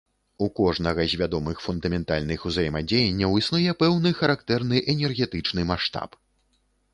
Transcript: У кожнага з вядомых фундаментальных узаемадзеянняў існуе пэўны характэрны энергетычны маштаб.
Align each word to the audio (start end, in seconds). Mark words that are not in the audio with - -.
У 0.43 0.45
кожнага 0.59 1.03
з 1.11 1.17
вядомых 1.21 1.59
фундаментальных 1.65 2.45
узаемадзеянняў 2.51 3.37
існуе 3.43 3.71
пэўны 3.83 4.09
характэрны 4.23 4.83
энергетычны 4.97 5.61
маштаб. 5.75 6.19